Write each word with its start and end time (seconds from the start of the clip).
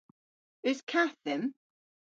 Eus 0.69 0.79
kath 0.89 1.17
dhymm? 1.25 1.45